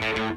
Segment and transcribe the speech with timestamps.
[0.00, 0.32] Zdravíme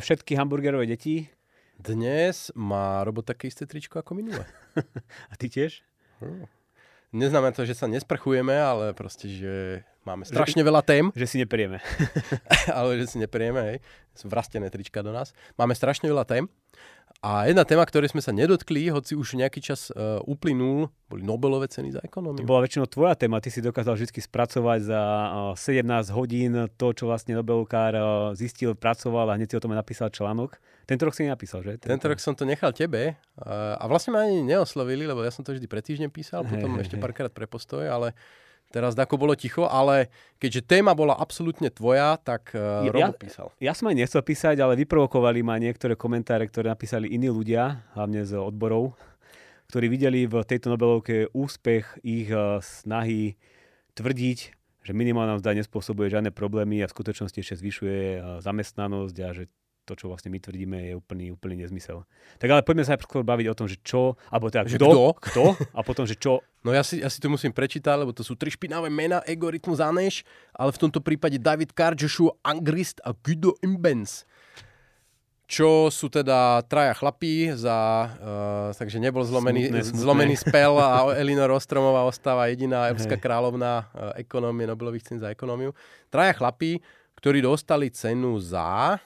[0.00, 1.26] všetky hamburgerové deti.
[1.74, 4.46] Dnes má robot také isté tričko ako minule.
[5.30, 5.82] A ty tiež?
[7.10, 11.10] Neznamená to, že sa nesprchujeme, ale proste, že máme strašne veľa tém.
[11.12, 11.82] Že si neperieme.
[12.78, 13.78] ale že si neperieme, hej.
[14.14, 15.34] Sú vrastené trička do nás.
[15.58, 16.46] Máme strašne veľa tém.
[17.18, 21.66] A jedna téma, ktorej sme sa nedotkli, hoci už nejaký čas uh, uplynul, boli Nobelové
[21.66, 22.38] ceny za ekonómiu.
[22.38, 23.42] To bola väčšinou tvoja téma.
[23.42, 25.02] Ty si dokázal vždy spracovať za
[25.50, 28.06] uh, 17 hodín to, čo vlastne Nobelkár uh,
[28.38, 30.62] zistil, pracoval a hneď si o tom napísal článok.
[30.86, 31.82] Tento rok si nenapísal, že?
[31.82, 35.34] Tento, Tento rok som to nechal tebe uh, a vlastne ma ani neoslovili, lebo ja
[35.34, 38.14] som to vždy pre týždeň písal, potom hey, ešte párkrát pre postoj, ale
[38.68, 43.48] Teraz Dako bolo ticho, ale keďže téma bola absolútne tvoja, tak uh, ja, Robo písal.
[43.64, 48.28] Ja som aj nechcel písať, ale vyprovokovali ma niektoré komentáre, ktoré napísali iní ľudia, hlavne
[48.28, 48.92] z odborov,
[49.72, 53.40] ktorí videli v tejto Nobelovke úspech ich uh, snahy
[53.96, 54.38] tvrdiť,
[54.84, 59.48] že minimálna mzda nespôsobuje žiadne problémy a v skutočnosti ešte zvyšuje uh, zamestnanosť a že
[59.88, 62.04] to, čo vlastne my tvrdíme, je úplný, úplný nezmysel.
[62.36, 65.44] Tak ale poďme sa najprv baviť o tom, že čo, alebo teda kto, kto, kto,
[65.72, 66.44] a potom, že čo.
[66.60, 69.80] No ja si, ja si to musím prečítať, lebo to sú tri špinavé mena, Egoritmus
[69.80, 74.28] Aneš, ale v tomto prípade David Carr, Joshua Angrist a Guido Imbens
[75.48, 80.02] čo sú teda traja chlapí, za, uh, takže nebol zlomený, smutné, smutné.
[80.04, 85.72] zlomený spel a Elinor Ostromová ostáva jediná európska kráľovná uh, ekonómie, Nobelových cen za ekonómiu.
[86.12, 86.84] Traja chlapí,
[87.16, 89.00] ktorí dostali cenu za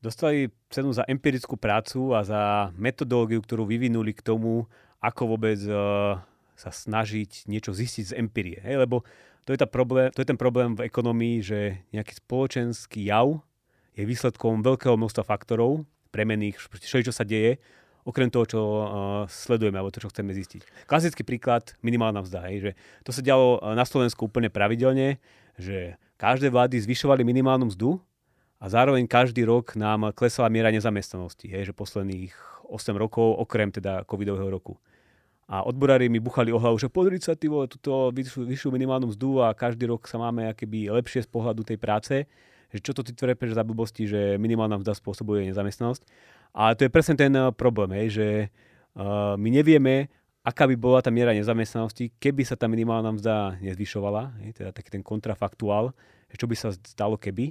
[0.00, 2.42] dostali cenu za empirickú prácu a za
[2.76, 4.64] metodológiu, ktorú vyvinuli k tomu,
[5.00, 6.20] ako vôbec uh,
[6.56, 8.60] sa snažiť niečo zistiť z empirie.
[8.64, 8.84] Hej?
[8.84, 9.04] Lebo
[9.48, 11.60] to je, tá problém, to je ten problém v ekonomii, že
[11.92, 13.40] nejaký spoločenský jav
[13.96, 17.60] je výsledkom veľkého množstva faktorov, premených, čo sa deje,
[18.04, 18.84] okrem toho, čo uh,
[19.28, 20.88] sledujeme, alebo to, čo chceme zistiť.
[20.88, 22.48] Klasický príklad, minimálna mzda.
[22.48, 22.70] Hej, že
[23.04, 25.20] to sa dialo na Slovensku úplne pravidelne,
[25.60, 28.00] že každé vlády zvyšovali minimálnu mzdu,
[28.60, 32.30] a zároveň každý rok nám klesala miera nezamestnanosti, hej, že posledných
[32.68, 34.76] 8 rokov, okrem teda covidového roku.
[35.50, 39.10] A odborári mi buchali o hlavu, že podriť sa ty vole, túto vyššiu, vyššiu minimálnu
[39.10, 42.14] mzdu a každý rok sa máme akéby lepšie z pohľadu tej práce,
[42.70, 46.06] že čo to ty trepeš za blbosti, že minimálna mzda spôsobuje nezamestnanosť.
[46.54, 48.28] A to je presne ten eh, problém, hej, že
[48.94, 50.06] uh, my nevieme,
[50.46, 54.94] aká by bola tá miera nezamestnanosti, keby sa tá minimálna mzda nezvyšovala, hej, teda taký
[54.94, 55.90] ten kontrafaktuál,
[56.30, 57.50] čo by sa stalo keby.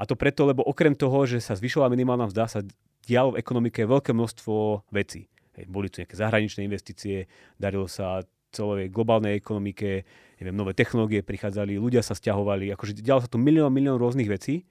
[0.00, 2.60] A to preto, lebo okrem toho, že sa zvyšovala minimálna mzda, sa
[3.04, 5.28] dialo v ekonomike veľké množstvo vecí.
[5.60, 7.28] Hej, boli tu nejaké zahraničné investície,
[7.60, 10.08] darilo sa celej globálnej ekonomike,
[10.40, 14.64] neviem, nové technológie prichádzali, ľudia sa stiahovali, akože dialo sa tu milión, milión rôznych vecí.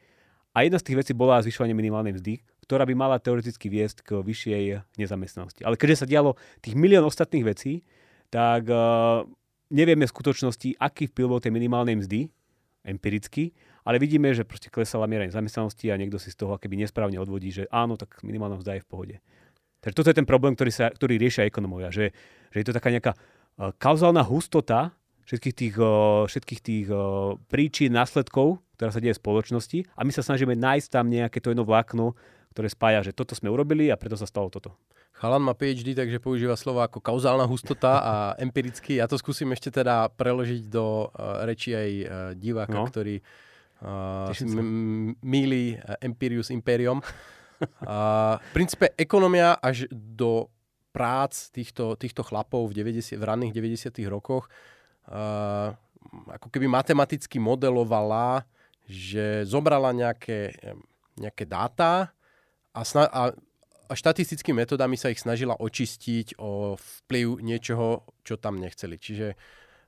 [0.58, 4.10] A jedna z tých vecí bola zvyšovanie minimálnej mzdy, ktorá by mala teoreticky viesť k
[4.26, 5.62] vyššej nezamestnanosti.
[5.62, 7.86] Ale keďže sa dialo tých milión ostatných vecí,
[8.34, 9.30] tak uh,
[9.70, 12.34] nevieme v skutočnosti, aký vplyv bol tej minimálnej mzdy
[12.82, 13.54] empiricky
[13.84, 17.52] ale vidíme, že proste klesala miera nezamestnanosti a niekto si z toho akéby nesprávne odvodí,
[17.52, 19.16] že áno, tak minimálna mzda je v pohode.
[19.80, 22.12] Takže toto je ten problém, ktorý, sa, ktorý riešia ekonomovia, že,
[22.52, 24.92] že je to taká nejaká uh, kauzálna hustota
[25.24, 30.12] všetkých tých, uh, všetkých tých uh, príčin, následkov, ktorá sa deje v spoločnosti a my
[30.12, 32.12] sa snažíme nájsť tam nejaké to jedno vlákno,
[32.52, 34.76] ktoré spája, že toto sme urobili a preto sa stalo toto.
[35.20, 39.04] Chalan má PhD, takže používa slova ako kauzálna hustota a empiricky.
[39.04, 42.88] Ja to skúsim ešte teda preložiť do uh, reči aj uh, diváka, no.
[42.88, 43.20] ktorý
[43.82, 47.00] uh, m- míli uh, Empirius Imperium.
[47.00, 50.48] uh, v princípe ekonomia až do
[50.90, 53.94] prác týchto, týchto chlapov v, 90, v ranných 90.
[54.10, 54.50] rokoch
[55.08, 55.76] uh,
[56.10, 58.48] ako keby matematicky modelovala,
[58.90, 60.58] že zobrala nejaké,
[61.14, 62.10] nejaké dáta
[62.74, 63.30] a, sna- a,
[63.86, 68.98] a štatistickými metodami sa ich snažila očistiť o vplyv niečoho, čo tam nechceli.
[68.98, 69.38] Čiže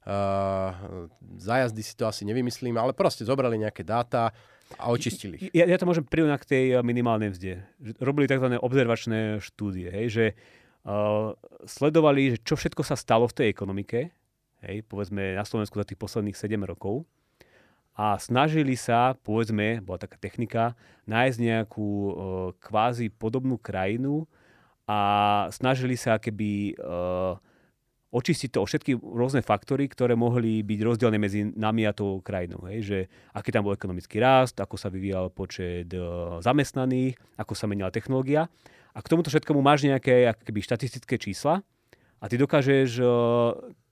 [0.02, 1.06] Uh,
[1.38, 4.34] za jazdy si to asi nevymyslíme, ale proste zobrali nejaké dáta
[4.82, 5.44] a očistili ich.
[5.54, 7.62] Ja, ja to môžem prirúnať k tej eh, minimálnej mzde.
[8.02, 8.58] Robili tzv.
[8.58, 10.26] observačné štúdie, hej, že
[10.90, 11.38] uh,
[11.70, 14.10] sledovali, že čo všetko sa stalo v tej ekonomike,
[14.66, 17.06] hej, povedzme na Slovensku za tých posledných 7 rokov
[17.94, 20.74] a snažili sa, povedzme, bola taká technika,
[21.06, 22.14] nájsť nejakú uh,
[22.58, 24.26] kvázi podobnú krajinu
[24.88, 25.00] a
[25.54, 27.36] snažili sa keby uh,
[28.12, 32.68] očistiť to o všetky rôzne faktory, ktoré mohli byť rozdielne medzi nami a tou krajinou.
[32.68, 32.80] Hej?
[32.84, 32.98] Že
[33.32, 38.52] aký tam bol ekonomický rast, ako sa vyvíjal počet uh, zamestnaných, ako sa menila technológia.
[38.92, 41.64] A k tomuto všetkému máš nejaké akoby, štatistické čísla
[42.20, 43.08] a ty dokážeš uh,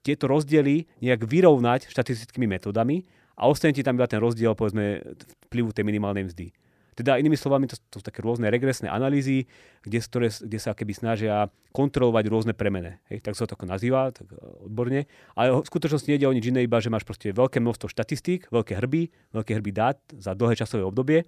[0.04, 3.08] tieto rozdiely nejak vyrovnať štatistickými metodami
[3.40, 5.00] a ostane ti tam iba ten rozdiel povedzme
[5.48, 6.52] vplyvu tej minimálnej mzdy.
[7.00, 9.48] Teda inými slovami, to, to sú také rôzne regresné analýzy,
[9.88, 13.00] kde, ktoré, kde sa keby snažia kontrolovať rôzne premene.
[13.08, 14.36] Hej, tak sa to ako nazýva, tak e,
[14.68, 15.08] odborne.
[15.40, 18.76] Ale v skutočnosti nejde o nič iné, iba že máš proste veľké množstvo štatistík, veľké
[18.76, 21.24] hrby, veľké hrby dát za dlhé časové obdobie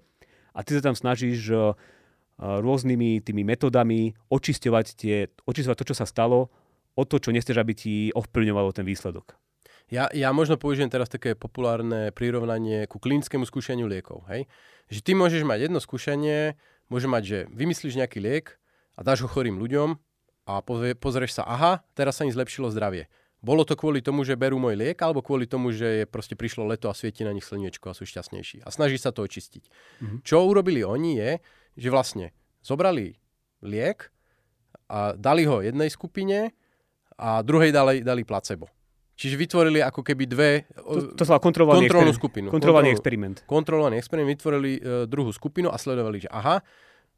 [0.52, 1.56] a ty sa tam snažíš e,
[2.36, 6.52] rôznymi tými metodami očisťovať, tie, očisťovať to, čo sa stalo,
[6.92, 9.32] o to, čo nechceš, aby ti ovplyvňovalo ten výsledok.
[9.90, 14.24] Ja, ja možno použijem teraz také populárne prirovnanie ku klinickému skúšaniu liekov.
[14.30, 14.46] Hej?
[14.92, 16.54] Že ty môžeš mať jedno skúšanie,
[16.92, 18.46] môže mať, že vymyslíš nejaký liek
[18.96, 19.96] a dáš ho chorým ľuďom
[20.48, 20.60] a
[20.98, 23.06] pozrieš sa, aha, teraz sa im zlepšilo zdravie.
[23.42, 26.62] Bolo to kvôli tomu, že berú môj liek, alebo kvôli tomu, že je proste prišlo
[26.62, 28.62] leto a svieti na nich slniečko a sú šťastnejší.
[28.62, 29.66] A snaží sa to očistiť.
[29.66, 30.18] Mm-hmm.
[30.22, 31.30] Čo urobili oni je,
[31.74, 32.30] že vlastne
[32.62, 33.18] zobrali
[33.66, 34.14] liek
[34.86, 36.54] a dali ho jednej skupine
[37.18, 38.70] a druhej dali, dali placebo.
[39.22, 40.66] Čiže vytvorili ako keby dve...
[40.74, 42.48] To, to sa kontrolovaný kontrolnú exper- skupinu.
[42.50, 43.36] Kontrolovaný Kontrol, experiment.
[43.46, 44.34] Kontrolovaný experiment.
[44.34, 46.58] Vytvorili uh, druhú skupinu a sledovali, že aha,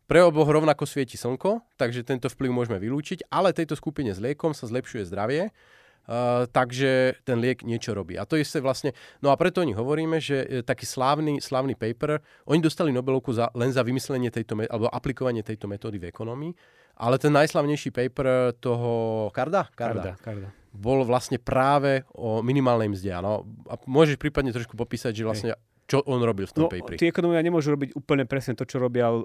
[0.04, 4.52] pre oboch rovnako svieti slnko, takže tento vplyv môžeme vylúčiť, ale tejto skupine s liekom
[4.52, 8.20] sa zlepšuje zdravie, uh, takže ten liek niečo robí.
[8.20, 8.92] A to je vlastne...
[9.24, 13.48] No a preto oni hovoríme, že uh, taký slávny, slávny paper, oni dostali Nobelovku za,
[13.56, 16.52] len za vymyslenie tejto, alebo aplikovanie tejto metódy v ekonomii,
[17.00, 19.72] ale ten najslavnejší paper toho Karda?
[19.72, 20.52] Karda, Karda.
[20.52, 23.10] Karda bol vlastne práve o minimálnej mzde.
[23.14, 23.46] Áno.
[23.70, 25.50] A môžeš prípadne trošku popísať, že vlastne
[25.84, 26.96] čo on robil v tom no, paperi.
[26.96, 29.22] Tí ekonomia nemôžu robiť úplne presne to, čo robia uh,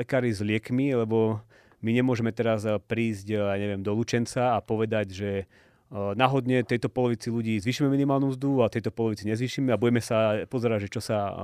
[0.00, 1.44] lekári s liekmi, lebo
[1.84, 6.88] my nemôžeme teraz uh, prísť, uh, neviem, do Lučenca a povedať, že uh, náhodne tejto
[6.88, 11.00] polovici ľudí zvýšime minimálnu mzdu a tejto polovici nezvýšime a budeme sa pozerať, že čo
[11.04, 11.34] sa uh,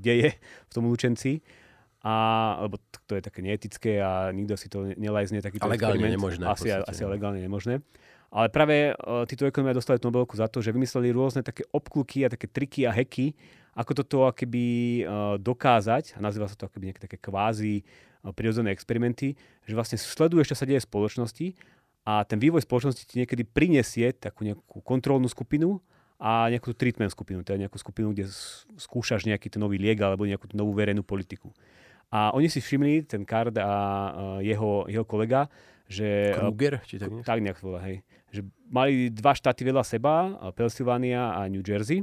[0.00, 1.44] deje v tom Lučenci.
[2.04, 2.76] A, lebo
[3.08, 6.20] to je také neetické a nikto si to nelajzne takýto a legálne experiment.
[6.20, 6.44] nemožné.
[6.44, 7.80] Asi, asi legálne nemožné.
[8.34, 12.32] Ale práve uh, títo ekonomia dostali Nobelovku za to, že vymysleli rôzne také obkluky a
[12.34, 13.30] také triky a heky,
[13.78, 14.66] ako toto akoby
[15.06, 19.94] uh, dokázať, a nazýva sa to akoby nejaké také kvázi uh, prirodzené experimenty, že vlastne
[19.94, 21.46] sleduješ, čo sa deje v spoločnosti
[22.04, 25.78] a ten vývoj spoločnosti ti niekedy prinesie takú nejakú kontrolnú skupinu
[26.20, 28.28] a nejakú treatment skupinu, teda nejakú skupinu, kde
[28.76, 31.54] skúšaš nejaký ten nový liek alebo nejakú novú verejnú politiku.
[32.12, 33.72] A oni si všimli, ten Card a
[34.44, 35.48] jeho, jeho kolega,
[35.86, 36.34] že...
[36.36, 36.80] Kruger?
[36.84, 38.04] Či tak, tak nejak volá, hej
[38.34, 42.02] že mali dva štáty vedľa seba, Pennsylvania a New Jersey.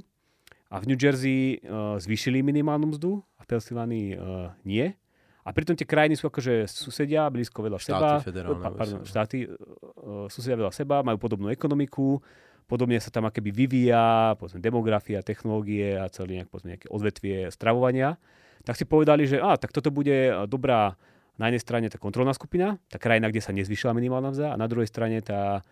[0.71, 4.87] A v New Jersey uh, zvýšili minimálnu mzdu a v Pennsylvanii uh, nie.
[5.43, 8.55] A pritom tie krajiny sú akože susedia, blízko vedľa štáty seba.
[8.55, 12.23] Pa, pardon, štáty, uh, susedia vedľa seba, majú podobnú ekonomiku,
[12.71, 18.15] podobne sa tam akéby vyvíja, povedzme, demografia, technológie a celý nejak, povedzme, nejaké odvetvie stravovania.
[18.63, 20.95] Tak si povedali, že á, tak toto bude dobrá
[21.41, 24.69] na jednej strane tá kontrolná skupina, tá krajina, kde sa nezvyšila minimálna mzda a na
[24.69, 25.65] druhej strane tá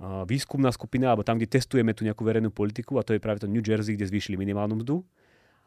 [0.00, 3.44] výskumná skupina, alebo tam, kde testujeme tú nejakú verejnú politiku, a to je práve to
[3.44, 5.04] New Jersey, kde zvýšili minimálnu mzdu.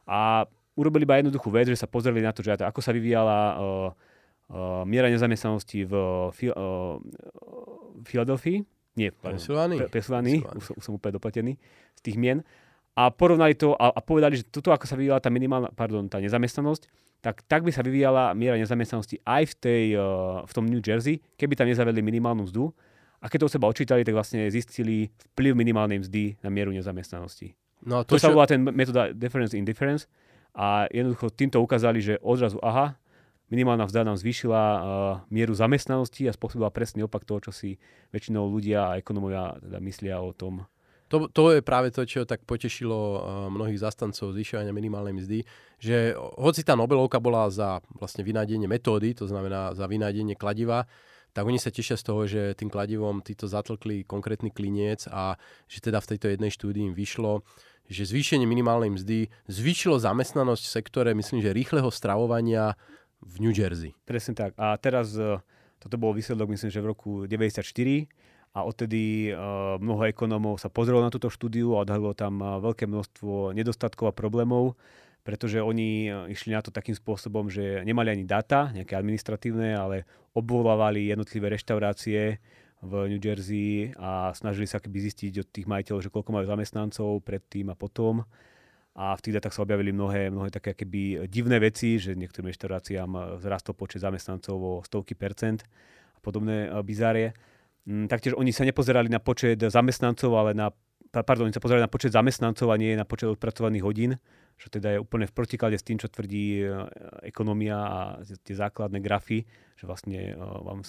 [0.09, 3.53] A urobili iba jednoduchú vec, že sa pozreli na to, že ako sa vyvíjala uh,
[4.49, 6.97] uh, miera nezamestnanosti v uh,
[8.09, 8.65] Filadelfii,
[8.97, 9.13] nie,
[9.89, 11.53] Pensylvánii, už, už som úplne dopletený
[11.97, 12.41] z tých mien.
[12.97, 16.17] A porovnali to a, a povedali, že toto, ako sa vyvíjala tá minimálna, pardon, tá
[16.21, 16.89] nezamestnanosť,
[17.23, 21.23] tak, tak by sa vyvíjala miera nezamestnanosti aj v, tej, uh, v tom New Jersey,
[21.39, 22.75] keby tam nezavedli minimálnu mzdu
[23.23, 27.55] a keď to od seba odčítali, tak vlastne zistili vplyv minimálnej mzdy na mieru nezamestnanosti.
[27.87, 28.27] No to, to čo...
[28.27, 30.11] sa volá ten metóda difference in difference
[30.51, 32.99] a jednoducho týmto ukázali, že odrazu, aha,
[33.47, 34.81] minimálna mzda nám zvýšila uh,
[35.31, 37.79] mieru zamestnanosti a spôsobila presný opak toho, čo si
[38.11, 40.67] väčšinou ľudia a ekonomovia teda myslia o tom.
[41.13, 43.19] To, to je práve to, čo tak potešilo uh,
[43.53, 45.39] mnohých zastancov zvyšovania minimálnej mzdy,
[45.77, 50.89] že hoci tá Nobelovka bola za vlastne vynájdenie metódy, to znamená za vynájdenie kladiva,
[51.33, 55.37] tak oni sa tešia z toho, že tým kladivom títo zatlkli konkrétny kliniec a
[55.69, 57.45] že teda v tejto jednej štúdii im vyšlo,
[57.89, 62.73] že zvýšenie minimálnej mzdy zvýšilo zamestnanosť v sektore, myslím, že rýchleho stravovania
[63.21, 63.93] v New Jersey.
[64.05, 64.57] Presne tak.
[64.57, 65.41] A teraz e,
[65.81, 68.07] toto bol výsledok, myslím, že v roku 94
[68.53, 72.85] a odtedy uh, mnoho ekonómov sa pozrelo na túto štúdiu a odhalilo tam uh, veľké
[72.85, 74.77] množstvo nedostatkov a problémov
[75.23, 80.03] pretože oni e, išli na to takým spôsobom, že nemali ani data, nejaké administratívne, ale
[80.35, 82.43] obvolávali jednotlivé reštaurácie
[82.83, 87.23] v New Jersey a snažili sa keby zistiť od tých majiteľov, že koľko majú zamestnancov
[87.23, 88.27] predtým a potom.
[88.93, 93.39] A v tých datách sa objavili mnohé, mnohé také keby divné veci, že niektorým reštauráciám
[93.41, 95.63] vzrastol počet zamestnancov o stovky percent
[96.13, 97.31] a podobné bizárie.
[97.83, 100.71] Mm, taktiež oni sa nepozerali na počet zamestnancov, ale na,
[101.11, 104.11] pardon, oni sa pozerali na počet zamestnancov a nie na počet odpracovaných hodín
[104.57, 106.67] čo teda je úplne v protiklade s tým, čo tvrdí e,
[107.25, 110.85] ekonomia a tie základné grafy, že vlastne e, vám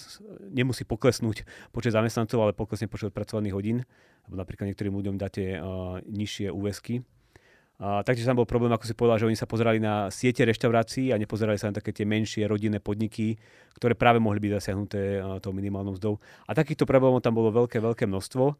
[0.53, 3.83] nemusí poklesnúť počet zamestnancov, ale poklesne počet pracovných hodín,
[4.25, 5.59] alebo napríklad niektorým ľuďom dáte e,
[6.05, 7.01] nižšie úväzky.
[7.75, 11.11] A taktiež tam bol problém, ako si povedal, že oni sa pozerali na siete reštaurácií
[11.11, 13.35] a nepozerali sa na také tie menšie rodinné podniky,
[13.75, 16.15] ktoré práve mohli byť zasiahnuté tou minimálnou mzdou.
[16.47, 18.55] A takýchto problémov tam bolo veľké, veľké množstvo.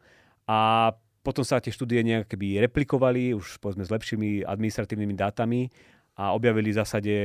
[0.52, 0.92] A
[1.24, 5.72] potom sa tie štúdie nejak replikovali už povedzme s lepšími administratívnymi dátami
[6.16, 7.16] a objavili v zásade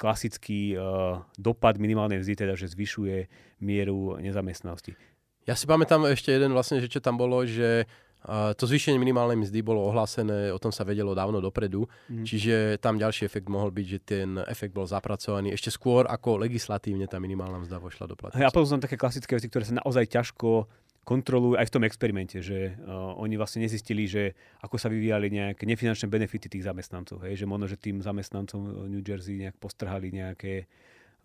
[0.00, 3.30] klasický uh, dopad minimálnej mzdy, teda že zvyšuje
[3.62, 4.98] mieru nezamestnanosti.
[5.46, 7.86] Ja si pamätám ešte jeden vlastne, že čo tam bolo, že
[8.30, 12.22] to zvýšenie minimálnej mzdy bolo ohlásené, o tom sa vedelo dávno dopredu, mm.
[12.22, 17.10] čiže tam ďalší efekt mohol byť, že ten efekt bol zapracovaný ešte skôr, ako legislatívne
[17.10, 18.38] tá minimálna mzda vošla do platnosti.
[18.38, 20.70] Ja potom také klasické veci, ktoré sa naozaj ťažko
[21.02, 25.66] kontrolujú aj v tom experimente, že uh, oni vlastne nezistili, že ako sa vyvíjali nejaké
[25.66, 27.26] nefinančné benefity tých zamestnancov.
[27.26, 27.42] Hej?
[27.42, 30.70] Že možno, že tým zamestnancom New Jersey nejak postrhali nejaké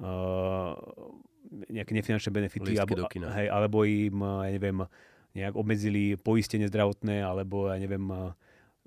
[0.01, 0.73] uh,
[1.47, 4.83] nejaké nefinančné benefity, alebo, hej, alebo im, ja neviem,
[5.37, 8.01] nejak obmedzili poistenie zdravotné, alebo ja neviem,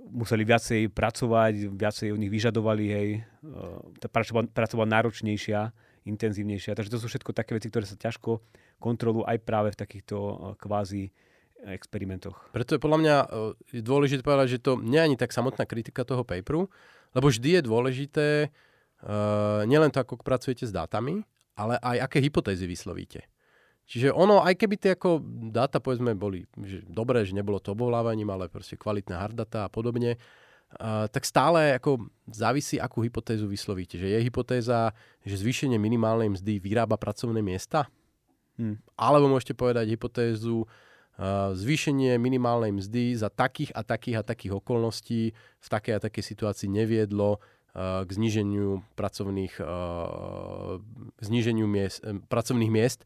[0.00, 3.08] museli viacej pracovať, viacej od nich vyžadovali, hej,
[4.02, 5.70] tá práca bola, náročnejšia,
[6.08, 6.74] intenzívnejšia.
[6.74, 8.42] Takže to sú všetko také veci, ktoré sa ťažko
[8.82, 10.16] kontrolujú aj práve v takýchto
[10.58, 11.12] kvázi
[11.60, 12.48] experimentoch.
[12.56, 13.16] Preto je podľa mňa
[13.76, 16.72] je dôležité povedať, že to nie je ani tak samotná kritika toho paperu,
[17.12, 21.20] lebo vždy je dôležité uh, nielen to, ako pracujete s dátami,
[21.60, 23.28] ale aj aké hypotézy vyslovíte.
[23.90, 25.18] Čiže ono, aj keby tie ako
[25.50, 29.72] dáta povedzme boli že dobré, že nebolo to obvolávaním, ale proste kvalitné hard data a
[29.72, 33.98] podobne, uh, tak stále ako závisí, akú hypotézu vyslovíte.
[33.98, 34.94] Že je hypotéza,
[35.26, 37.90] že zvýšenie minimálnej mzdy vyrába pracovné miesta?
[38.54, 38.78] Hmm.
[38.94, 45.34] Alebo môžete povedať hypotézu, uh, zvýšenie minimálnej mzdy za takých a takých a takých okolností
[45.34, 49.58] v takej a takej situácii neviedlo uh, k zníženiu pracovných,
[51.18, 53.02] zníženiu miest, pracovných miest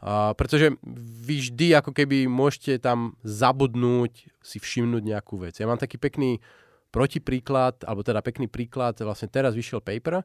[0.00, 0.80] Pretože
[1.24, 5.60] vy vždy ako keby môžete tam zabudnúť, si všimnúť nejakú vec.
[5.60, 6.40] Ja mám taký pekný
[6.88, 10.24] protipríklad, alebo teda pekný príklad, vlastne teraz vyšiel paper,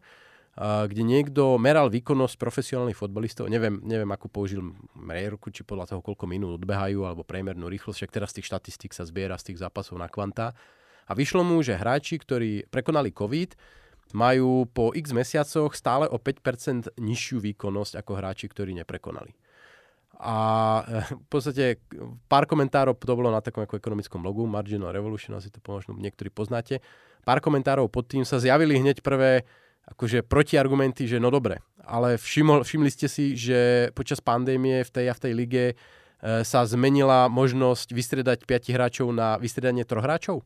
[0.56, 4.64] kde niekto meral výkonnosť profesionálnych fotbalistov, neviem, neviem ako použil
[4.96, 9.04] merierku, či podľa toho, koľko minút odbehajú, alebo priemernú rýchlosť, však teraz tých štatistík sa
[9.04, 10.56] zbiera z tých zápasov na kvanta.
[11.06, 13.52] A vyšlo mu, že hráči, ktorí prekonali COVID,
[14.16, 19.36] majú po x mesiacoch stále o 5% nižšiu výkonnosť ako hráči, ktorí neprekonali.
[20.20, 20.36] A
[20.88, 21.64] eh, v podstate
[22.32, 26.32] pár komentárov, to bolo na takom ako ekonomickom logu, Marginal Revolution, asi to možno niektorí
[26.32, 26.80] poznáte.
[27.26, 29.44] Pár komentárov pod tým sa zjavili hneď prvé
[29.86, 35.06] akože protiargumenty, že no dobre, ale všimol, všimli ste si, že počas pandémie v tej
[35.10, 35.76] a v tej lige e,
[36.42, 40.42] sa zmenila možnosť vystriedať 5 hráčov na vystriedanie troch hráčov?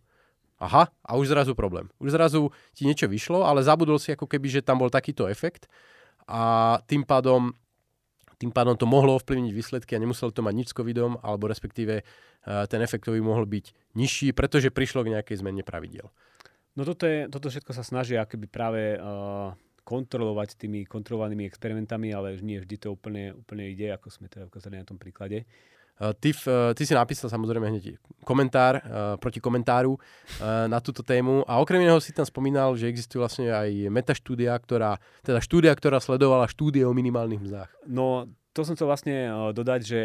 [0.60, 1.88] Aha, a už zrazu problém.
[2.04, 5.72] Už zrazu ti niečo vyšlo, ale zabudol si ako keby, že tam bol takýto efekt
[6.28, 7.56] a tým pádom
[8.40, 12.02] tým pádom to mohlo ovplyvniť výsledky a nemuselo to mať nič s covidom, alebo respektíve
[12.02, 16.08] uh, ten efektový mohol byť nižší, pretože prišlo k nejakej zmene pravidel.
[16.80, 19.52] No toto, je, toto všetko sa snaží akoby práve uh,
[19.84, 24.80] kontrolovať tými kontrolovanými experimentami, ale nie vždy to úplne, úplne ide, ako sme to ukázali
[24.80, 25.44] na tom príklade.
[26.00, 30.00] Uh, ty, uh, ty si napísal samozrejme hneď komentár uh, proti komentáru
[30.40, 34.96] na túto tému a okrem iného si tam spomínal, že existuje vlastne aj metaštúdia, ktorá,
[35.28, 37.70] teda štúdia, ktorá sledovala štúdie o minimálnych mzdách.
[37.84, 39.16] No, to som chcel vlastne
[39.52, 40.00] dodať, že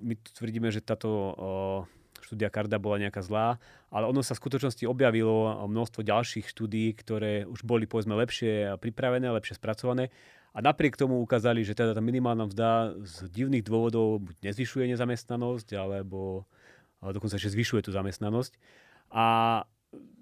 [0.00, 1.36] my tvrdíme, že táto
[2.24, 3.60] štúdia Karda bola nejaká zlá,
[3.92, 9.28] ale ono sa v skutočnosti objavilo množstvo ďalších štúdí, ktoré už boli povedzme lepšie pripravené,
[9.28, 10.08] lepšie spracované
[10.54, 15.74] a napriek tomu ukázali, že teda tá minimálna mzda z divných dôvodov buď nezvyšuje nezamestnanosť,
[15.74, 16.46] alebo
[17.02, 18.54] dokonca, že zvyšuje tú zamestnanosť.
[19.10, 19.26] A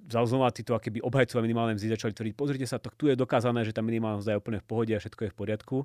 [0.08, 3.76] znova títo akéby obhajcovia minimálnej mzdy začali tvrdiť, pozrite sa, tak tu je dokázané, že
[3.76, 5.76] tá minimálna mzda je úplne v pohode a všetko je v poriadku.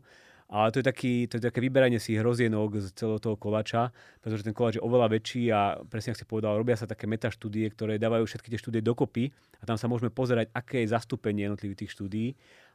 [0.47, 3.91] Ale to je, taký, to je také vyberanie si hrozienok z celého toho kolača,
[4.23, 7.67] pretože ten kolač je oveľa väčší a presne ako si povedal, robia sa také metaštúdie,
[7.75, 9.27] ktoré dávajú všetky tie štúdie dokopy
[9.59, 12.27] a tam sa môžeme pozerať, aké je zastúpenie jednotlivých tých štúdií.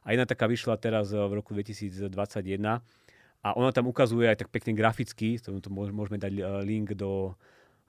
[0.05, 2.13] A jedna taká vyšla teraz v roku 2021
[3.43, 7.35] a ona tam ukazuje aj tak pekne graficky, to môžeme dať eh, link do,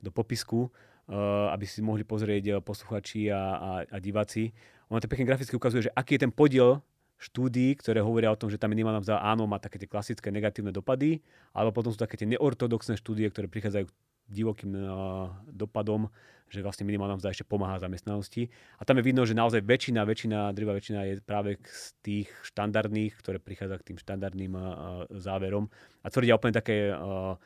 [0.02, 4.50] do popisku, uh, aby si mohli pozrieť eh, posluchači a, a, a diváci.
[4.90, 6.82] Ona to pekne graficky ukazuje, že aký je ten podiel
[7.18, 10.74] štúdií, ktoré hovoria o tom, že tá minimálna mzda áno má také tie klasické negatívne
[10.74, 11.22] dopady,
[11.54, 13.92] alebo potom sú také tie neortodoxné štúdie, ktoré prichádzajú k
[14.28, 16.08] divokým uh, dopadom,
[16.48, 18.48] že vlastne minimálna mzda ešte pomáha zamestnanosti.
[18.80, 23.12] A tam je vidno, že naozaj väčšina, väčšina, drvá väčšina je práve z tých štandardných,
[23.20, 24.64] ktoré prichádza k tým štandardným uh,
[25.12, 25.68] záverom.
[26.04, 27.36] A tvrdia úplne také uh,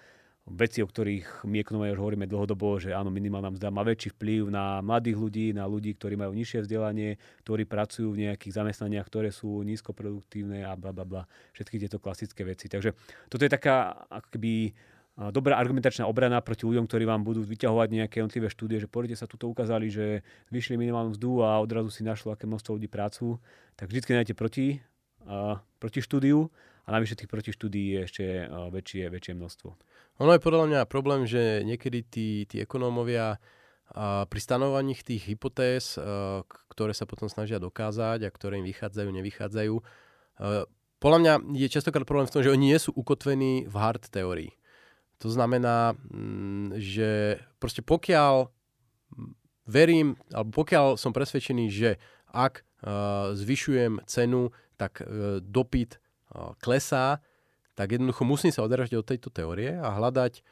[0.50, 4.48] veci, o ktorých my ekonomia už hovoríme dlhodobo, že áno, minimálna mzda má väčší vplyv
[4.48, 9.28] na mladých ľudí, na ľudí, ktorí majú nižšie vzdelanie, ktorí pracujú v nejakých zamestnaniach, ktoré
[9.28, 11.22] sú nízkoproduktívne a bla bla bla.
[11.52, 12.66] Všetky tieto klasické veci.
[12.66, 12.96] Takže
[13.28, 14.72] toto je taká akoby
[15.34, 19.26] dobrá argumentačná obrana proti ľuďom, ktorí vám budú vyťahovať nejaké jednotlivé štúdie, že pozrite sa,
[19.26, 20.22] tuto ukázali, že
[20.54, 23.42] vyšli minimálnu mzdu a odrazu si našlo, aké množstvo ľudí prácu,
[23.74, 24.78] tak vždy nájdete proti,
[25.26, 26.46] uh, proti štúdiu
[26.88, 29.68] a navyše tých proti štúdií je ešte uh, väčšie, väčšie množstvo.
[30.24, 36.00] Ono je podľa mňa problém, že niekedy tí, tí ekonómovia uh, pri stanovaní tých hypotéz,
[36.00, 36.40] uh,
[36.72, 40.64] ktoré sa potom snažia dokázať a ktoré im vychádzajú, nevychádzajú, uh,
[40.98, 44.56] podľa mňa je častokrát problém v tom, že oni nie sú ukotvení v hard teórii.
[45.22, 48.50] To znamená, mm, že proste pokiaľ
[49.68, 52.00] verím, alebo pokiaľ som presvedčený, že
[52.32, 52.66] ak
[53.34, 55.02] zvyšujem cenu, tak
[55.42, 55.98] dopyt
[56.60, 57.20] klesá,
[57.78, 60.42] tak jednoducho musím sa odrážať od tejto teórie a hľadať,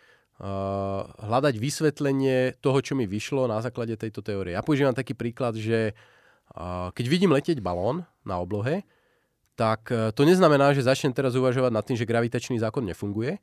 [1.21, 4.54] hľadať vysvetlenie toho, čo mi vyšlo na základe tejto teórie.
[4.54, 5.97] Ja používam taký príklad, že
[6.92, 8.87] keď vidím letieť balón na oblohe,
[9.56, 13.40] tak uh, to neznamená, že začnem teraz uvažovať nad tým, že gravitačný zákon nefunguje,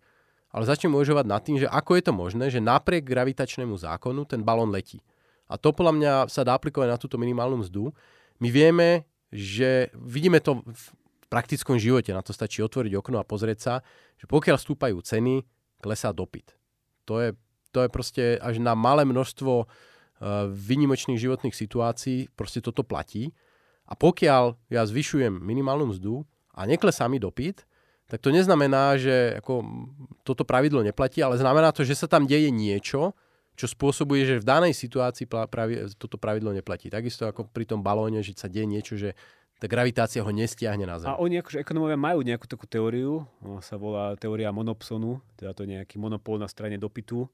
[0.54, 4.46] ale začnem uvažovať nad tým, že ako je to možné, že napriek gravitačnému zákonu ten
[4.46, 5.02] balón letí.
[5.50, 7.90] A to podľa mňa sa dá aplikovať na túto minimálnu mzdu.
[8.38, 10.62] My vieme, že vidíme to
[11.34, 13.74] praktickom živote, na to stačí otvoriť okno a pozrieť sa,
[14.22, 15.42] že pokiaľ stúpajú ceny,
[15.82, 16.54] klesá dopyt.
[17.10, 17.34] To je,
[17.74, 19.68] to je proste až na malé množstvo uh,
[20.54, 23.34] výnimočných životných situácií proste toto platí.
[23.90, 26.22] A pokiaľ ja zvyšujem minimálnu mzdu
[26.54, 27.66] a neklesá mi dopyt,
[28.08, 29.66] tak to neznamená, že ako
[30.22, 33.18] toto pravidlo neplatí, ale znamená to, že sa tam deje niečo,
[33.54, 36.90] čo spôsobuje, že v danej situácii pravi, toto pravidlo neplatí.
[36.90, 39.14] Takisto ako pri tom balóne, že sa deje niečo, že
[39.64, 41.08] tá gravitácia ho nestiahne na Zem.
[41.08, 43.24] A oni akože ekonómovia majú nejakú takú teóriu,
[43.64, 47.32] sa volá teória monopsonu, teda to je nejaký monopol na strane dopytu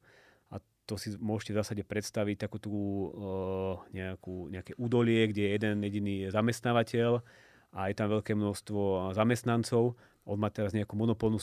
[0.54, 5.52] a to si môžete v zásade predstaviť takú tú uh, nejakú, nejaké údolie, kde je
[5.58, 7.26] jeden jediný zamestnávateľ
[7.74, 9.98] a je tam veľké množstvo zamestnancov
[10.30, 11.42] on má teraz nejakú monopolnú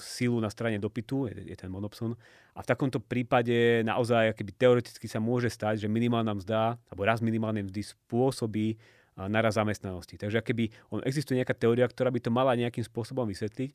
[0.00, 2.16] sílu na strane dopytu, je, je ten monopson.
[2.56, 7.20] A v takomto prípade naozaj keby teoreticky sa môže stať, že minimálna mzda, alebo raz
[7.20, 8.80] minimálnej mzdy spôsobí
[9.28, 10.18] naraz zamestnanosti.
[10.18, 13.70] Takže keby on existuje nejaká teória, ktorá by to mala nejakým spôsobom vysvetliť,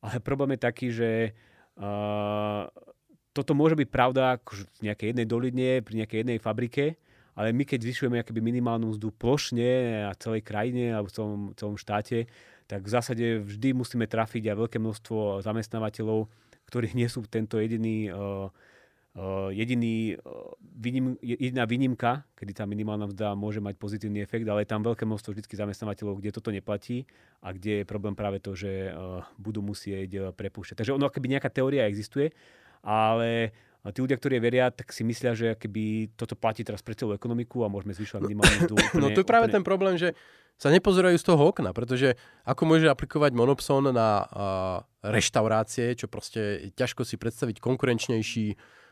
[0.00, 1.10] ale problém je taký, že
[1.76, 2.66] uh,
[3.30, 6.98] toto môže byť pravda akože v nejakej jednej doline, pri nejakej jednej fabrike,
[7.38, 12.26] ale my keď zvyšujeme minimálnu mzdu plošne a celej krajine alebo v celom, celom štáte,
[12.66, 16.26] tak v zásade vždy musíme trafiť aj veľké množstvo zamestnávateľov,
[16.66, 18.50] ktorí nie sú tento jediný, uh,
[19.50, 20.14] jediný
[20.62, 25.02] výnim, jediná výnimka, kedy tá minimálna mzda môže mať pozitívny efekt, ale je tam veľké
[25.02, 27.10] množstvo vždy zamestnávateľov, kde toto neplatí
[27.42, 28.94] a kde je problém práve to, že
[29.34, 30.78] budú musieť prepúšťať.
[30.78, 32.30] Takže ono, keby nejaká teória existuje,
[32.86, 36.92] ale a tí ľudia, ktorí veria, tak si myslia, že keby toto platí teraz pre
[36.92, 38.76] celú ekonomiku a môžeme zvyšovať minimálnu mzdu.
[39.00, 39.56] no to je práve úplne...
[39.56, 40.12] ten problém, že
[40.60, 44.28] sa nepozerajú z toho okna, pretože ako môže aplikovať monopson na uh,
[45.00, 48.46] reštaurácie, čo proste ťažko si predstaviť konkurenčnejší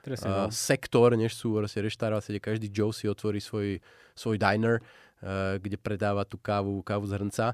[0.06, 3.82] uh, sektor, než sú proste reštaurácie, kde každý Joe si otvorí svoj,
[4.14, 7.46] svoj diner, uh, kde predáva tú kávu, kávu z hrnca.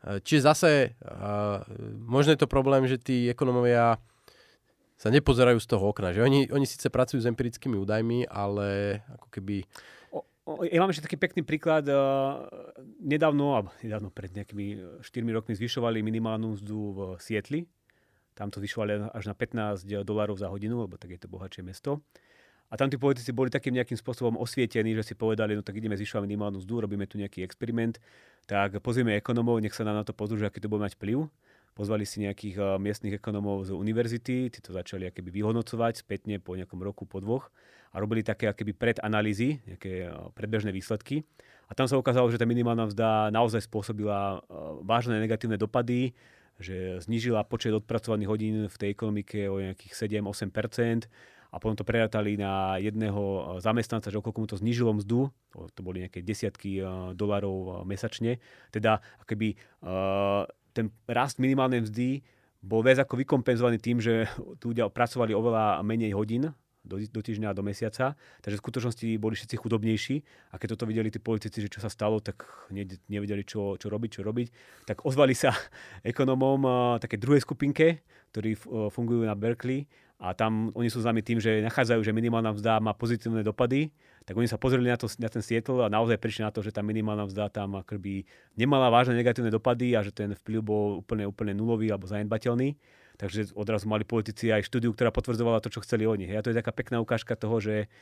[0.00, 0.70] Uh, čiže zase
[1.04, 1.62] uh,
[2.04, 4.00] možno je to problém, že tí ekonomovia
[5.00, 6.12] sa nepozerajú z toho okna.
[6.12, 9.64] Že oni, oni síce pracujú s empirickými údajmi, ale ako keby...
[10.12, 11.88] O, o, ja mám ešte taký pekný príklad.
[13.00, 17.64] Nedávno, nedávno pred nejakými 4 rokmi zvyšovali minimálnu mzdu v Sietli.
[18.34, 22.00] Tam to zvyšovali až na 15 dolárov za hodinu, lebo tak je to bohatšie mesto.
[22.70, 25.98] A tam tí politici boli takým nejakým spôsobom osvietení, že si povedali, no tak ideme
[25.98, 27.98] zvyšovať minimálnu mzdu, robíme tu nejaký experiment,
[28.46, 31.26] tak pozrieme ekonomov, nech sa nám na to pozrú, že aký to bude mať vplyv.
[31.74, 36.54] Pozvali si nejakých uh, miestnych ekonomov z univerzity, tí to začali akéby vyhodnocovať spätne po
[36.54, 37.50] nejakom roku, po dvoch
[37.90, 41.26] a robili také akéby predanalýzy, nejaké uh, predbežné výsledky.
[41.70, 46.14] A tam sa ukázalo, že tá minimálna mzda naozaj spôsobila uh, vážne negatívne dopady,
[46.60, 51.08] že znížila počet odpracovaných hodín v tej ekonomike o nejakých 7-8%
[51.50, 55.32] a potom to prerátali na jedného zamestnanca, že okolko mu to znížilo mzdu,
[55.74, 56.78] to boli nejaké desiatky
[57.18, 58.38] dolarov mesačne.
[58.70, 59.58] Teda akoby
[60.70, 62.22] ten rast minimálnej mzdy
[62.62, 64.30] bol viac ako vykompenzovaný tým, že
[64.62, 69.06] tu ľudia pracovali oveľa menej hodín do, do týždňa a do mesiaca, takže v skutočnosti
[69.20, 70.16] boli všetci chudobnejší
[70.52, 73.92] a keď toto videli tí politici, že čo sa stalo, tak ne, nevedeli, čo, čo
[73.92, 74.48] robiť, čo robiť,
[74.88, 75.52] tak ozvali sa
[76.10, 76.64] ekonomom
[76.98, 78.56] také druhej skupinke, ktorí
[78.92, 79.84] fungujú na Berkeley
[80.20, 83.88] a tam oni sú známi tým, že nachádzajú, že minimálna mzda má pozitívne dopady.
[84.28, 86.76] Tak oni sa pozreli na, to, na ten Seattle a naozaj prišli na to, že
[86.76, 91.24] tá minimálna mzda tam akoby nemala vážne negatívne dopady a že ten vplyv bol úplne,
[91.24, 92.76] úplne nulový alebo zanedbateľný.
[93.20, 96.32] Takže odrazu mali politici aj štúdiu, ktorá potvrdzovala to, čo chceli oni.
[96.32, 97.92] A to je taká pekná ukážka toho, že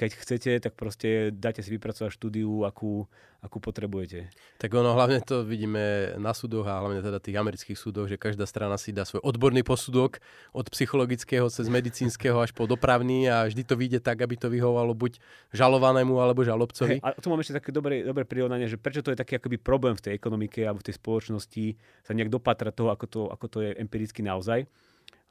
[0.00, 3.04] keď chcete, tak proste dáte si vypracovať štúdiu, akú,
[3.44, 4.32] akú potrebujete.
[4.56, 8.48] Tak ono hlavne to vidíme na súdoch a hlavne teda tých amerických súdoch, že každá
[8.48, 10.24] strana si dá svoj odborný posudok
[10.56, 14.96] od psychologického cez medicínskeho až po dopravný a vždy to vyjde tak, aby to vyhovalo
[14.96, 15.20] buď
[15.52, 16.96] žalovanému alebo žalobcovi.
[16.96, 19.60] Hey, a tu mám ešte také dobré, dobré prirovnanie, že prečo to je taký akoby
[19.60, 21.76] problém v tej ekonomike alebo v tej spoločnosti
[22.08, 24.64] sa nejak dopatrať toho, ako to, ako to je empiricky naozaj.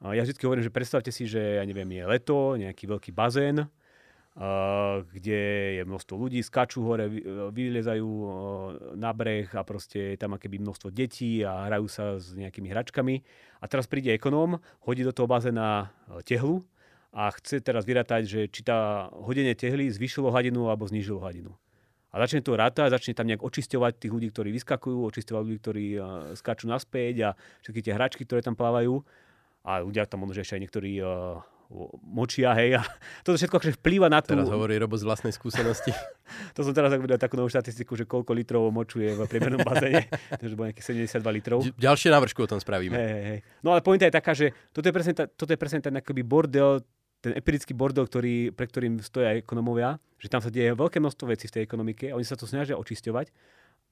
[0.00, 3.68] Ja vždy hovorím, že predstavte si, že ja neviem, je leto, nejaký veľký bazén,
[5.12, 5.40] kde
[5.76, 7.12] je množstvo ľudí, skačú hore,
[7.52, 8.08] vyliezajú
[8.96, 13.20] na breh a proste je tam akéby množstvo detí a hrajú sa s nejakými hračkami.
[13.60, 14.56] A teraz príde ekonóm,
[14.88, 15.92] hodí do toho bazéna
[16.24, 16.64] tehlu
[17.12, 21.52] a chce teraz vyrátať, že či tá hodenie tehly zvyšilo hladinu alebo znížilo hladinu.
[22.08, 25.86] A začne to rátať, začne tam nejak očisťovať tých ľudí, ktorí vyskakujú, očisťovať ľudí, ktorí
[26.32, 29.04] skáču naspäť a všetky tie hračky, ktoré tam plávajú
[29.68, 30.92] a ľudia tam možno, ešte aj niektorí
[32.02, 32.78] močia, hej.
[32.78, 32.82] A
[33.24, 34.34] toto všetko akože vplýva na tú...
[34.34, 35.94] Teraz hovorí Robo z vlastnej skúsenosti.
[36.56, 40.10] to som teraz videl takú novú štatistiku, že koľko litrov močuje v priemernom bazéne.
[40.42, 41.58] Takže bolo nejakých 72 litrov.
[41.78, 42.94] Ďalšie návršku o tom spravíme.
[42.98, 43.38] Hej, hej.
[43.62, 46.22] No ale pointa je taká, že toto je presne, ta, toto je presne ten akoby
[46.26, 46.82] bordel,
[47.22, 51.46] ten empirický bordel, ktorý, pre ktorým stoja ekonomovia, že tam sa deje veľké množstvo vecí
[51.46, 53.28] v tej ekonomike oni sa to snažia očisťovať,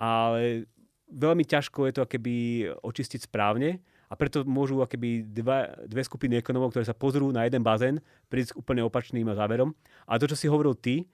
[0.00, 0.64] ale
[1.12, 2.34] veľmi ťažko je to keby
[2.80, 7.60] očistiť správne a preto môžu akéby dva, dve skupiny ekonomov, ktoré sa pozrú na jeden
[7.60, 8.00] bazén,
[8.32, 9.76] prísť úplne opačným záverom.
[10.08, 11.04] A to, čo si hovoril ty,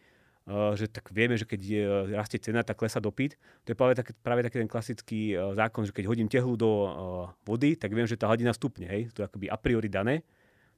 [0.45, 3.33] Uh, že tak vieme, že keď je, uh, rastie cena, tak klesa dopyt.
[3.65, 6.69] To je práve, tak, práve taký ten klasický uh, zákon, že keď hodím tehlu do
[7.49, 8.85] vody, tak viem, že tá hladina stupne.
[8.85, 9.09] Hej?
[9.17, 10.21] To je akoby a priori dané.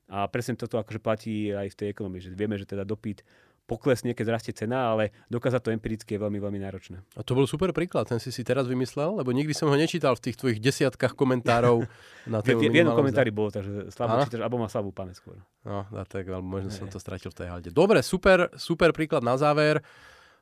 [0.06, 3.26] A presne toto akože platí aj v tej ekonomii, že vieme, že teda dopyt
[3.66, 7.02] poklesne, keď rastie cena, ale dokázať to empiricky je veľmi, veľmi náročné.
[7.18, 10.14] A to bol super príklad, ten si si teraz vymyslel, lebo nikdy som ho nečítal
[10.14, 11.82] v tých tvojich desiatkách komentárov
[12.30, 15.42] na tému V jednom komentári bolo, takže slabo čítaš, alebo má slabú pamäť skôr.
[15.66, 17.70] No, tak, ale možno som to stratil v tej halde.
[17.74, 19.82] Dobre, super, super príklad na záver.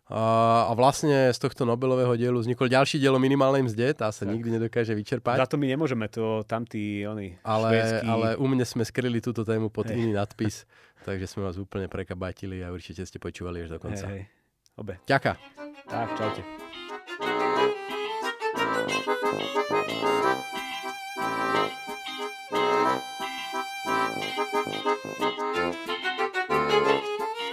[0.04, 4.36] A, vlastne z tohto Nobelového dielu vznikol ďalší dielo minimálnej mzde, tá sa tak.
[4.36, 5.40] nikdy nedokáže vyčerpať.
[5.40, 8.04] Za to my nemôžeme, to tam tí, oni, ale, švédsky...
[8.04, 9.96] ale u mne sme skryli túto tému pod hey.
[9.96, 10.68] iný nadpis,
[11.08, 14.04] takže sme vás úplne prekabatili a určite ste počúvali až do konca.
[14.04, 14.76] Hey, hey.
[14.76, 15.00] Obe.
[15.08, 15.40] Ďaká.
[15.88, 16.42] Tak, čaute.
[17.24, 17.78] Thank
[27.38, 27.43] you.